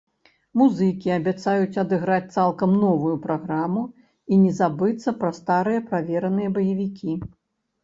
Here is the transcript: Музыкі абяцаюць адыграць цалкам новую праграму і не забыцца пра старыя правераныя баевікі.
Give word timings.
Музыкі 0.59 1.09
абяцаюць 1.15 1.79
адыграць 1.83 2.33
цалкам 2.37 2.73
новую 2.85 3.13
праграму 3.27 3.83
і 4.31 4.41
не 4.43 4.51
забыцца 4.63 5.15
пра 5.23 5.31
старыя 5.43 5.87
правераныя 5.93 6.49
баевікі. 6.59 7.21